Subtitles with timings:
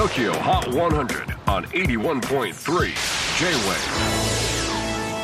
[0.00, 2.54] TOKYO HOT 100 on 81.3 J-WAVE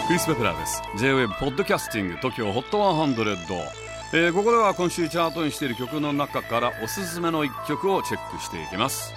[0.06, 0.82] クリス・ベプラーです。
[0.98, 3.36] J-WAVE ポッドキャスティング TOKYO HOT 100、
[4.12, 9.14] えー、ここでは今週チャートにしている曲の中からおすすめの一曲をチェックしていきます。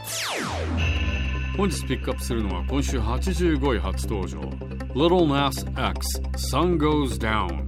[1.57, 4.39] 本日ピックアップするのは今週85位初登場。
[4.95, 7.67] Little Nas X Sun Goes Down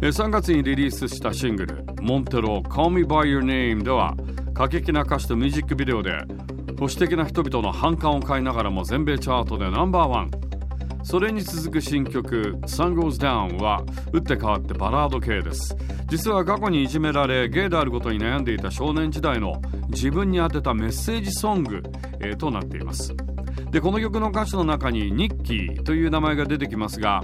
[0.00, 4.14] 3月にリリースしたシングル「モンテロ Call Me By Your Name」では
[4.54, 6.12] 過激な歌詞とミュージックビデオで
[6.80, 10.30] 保守的な人々の反感を買いながらも全米チャートでナンバーワン。
[11.02, 13.84] それに続く新曲「Sun Goes Down」は
[14.14, 15.76] 打って変わってバラード系です。
[16.08, 21.82] 実は過去にいじめられゲイであることに悩んでいた少年時代の自分に宛てたメッセージソング、
[22.18, 23.14] えー、となっています。
[23.70, 27.20] でこの曲の歌詞の中に「ニッキー」という名前が出てきますが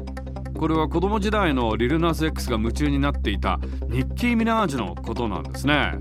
[0.59, 5.93] これは子供時代のリルナス X が夢中になっていたニッキー・ミナージュのことなんですね。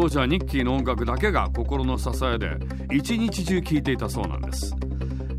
[0.00, 2.56] 当時はニッキーの音楽だけが心の支えで
[2.94, 4.72] 一日中聴いていたそうなんです。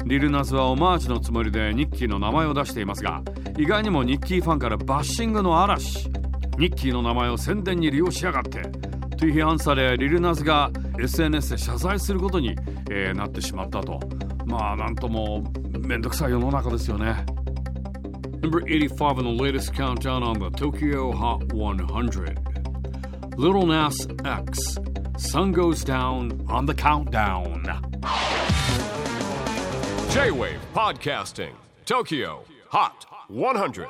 [0.03, 3.21] リルナズはオマージュのつもりでニッキーの名前を出していますが
[3.57, 6.09] 意外にもニッキーファンからバッシングの嵐。
[6.57, 8.63] ニッキーの名前を宣伝に利用しやがって
[9.15, 12.57] という批判されリルナズが SNS で謝罪することに、
[12.91, 13.97] えー、なってしまったと。
[14.45, 15.41] まあなんとも
[15.79, 17.25] めんどくさい世の中ですよね。
[18.41, 22.48] Number 85 in the latest countdown on the Tokyo Hot 100
[23.39, 24.59] Little Nas X.
[25.17, 27.63] Sun goes down on the countdown.
[30.11, 31.53] J-Wave Podcasting.
[31.85, 33.87] Tokyo Hot 100.